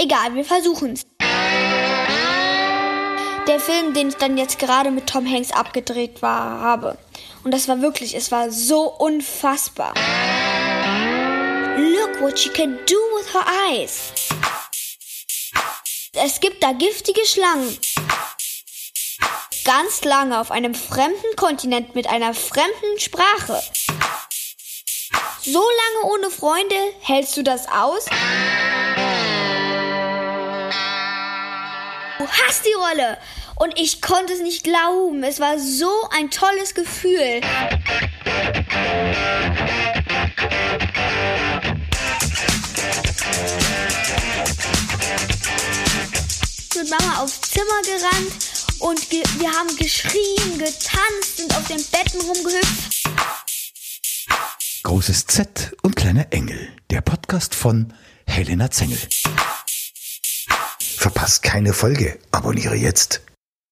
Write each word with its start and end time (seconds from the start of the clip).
Egal, 0.00 0.32
wir 0.36 0.44
versuchen's. 0.44 1.04
Der 3.48 3.58
Film, 3.58 3.94
den 3.94 4.10
ich 4.10 4.14
dann 4.14 4.38
jetzt 4.38 4.60
gerade 4.60 4.92
mit 4.92 5.08
Tom 5.08 5.28
Hanks 5.28 5.50
abgedreht 5.50 6.22
war, 6.22 6.60
habe. 6.60 6.96
Und 7.42 7.52
das 7.52 7.66
war 7.66 7.82
wirklich, 7.82 8.14
es 8.14 8.30
war 8.30 8.52
so 8.52 8.82
unfassbar. 8.82 9.94
Look 11.76 12.20
what 12.20 12.38
she 12.38 12.48
can 12.48 12.78
do 12.86 12.94
with 13.16 13.34
her 13.34 13.44
eyes. 13.68 14.12
Es 16.12 16.38
gibt 16.38 16.62
da 16.62 16.70
giftige 16.72 17.24
Schlangen. 17.26 17.76
Ganz 19.64 20.04
lange 20.04 20.40
auf 20.40 20.52
einem 20.52 20.76
fremden 20.76 21.34
Kontinent 21.34 21.96
mit 21.96 22.06
einer 22.08 22.34
fremden 22.34 23.00
Sprache. 23.00 23.60
So 25.42 25.60
lange 25.60 26.14
ohne 26.14 26.30
Freunde, 26.30 26.76
hältst 27.00 27.36
du 27.36 27.42
das 27.42 27.66
aus? 27.68 28.06
Du 32.18 32.26
hast 32.26 32.64
die 32.64 32.72
Rolle. 32.72 33.16
Und 33.54 33.78
ich 33.78 34.02
konnte 34.02 34.32
es 34.32 34.40
nicht 34.40 34.64
glauben. 34.64 35.22
Es 35.22 35.38
war 35.38 35.56
so 35.58 35.88
ein 36.10 36.30
tolles 36.30 36.74
Gefühl. 36.74 37.40
Mit 46.74 46.90
Mama 46.90 47.22
aufs 47.22 47.40
Zimmer 47.40 47.82
gerannt 47.84 48.32
und 48.80 49.10
ge 49.10 49.22
wir 49.38 49.52
haben 49.52 49.76
geschrien, 49.76 50.58
getanzt 50.58 51.40
und 51.40 51.56
auf 51.56 51.68
den 51.68 51.84
Betten 51.84 52.20
rumgehüpft. 52.20 53.08
Großes 54.82 55.26
Z 55.26 55.72
und 55.82 55.94
kleiner 55.94 56.26
Engel. 56.30 56.72
Der 56.90 57.00
Podcast 57.00 57.54
von 57.54 57.92
Helena 58.26 58.70
Zengel. 58.70 58.98
Verpasst 61.18 61.42
keine 61.42 61.72
Folge. 61.72 62.16
Abonniere 62.30 62.76
jetzt. 62.76 63.22